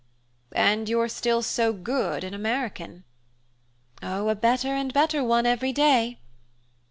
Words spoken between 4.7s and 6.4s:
and better one every day!"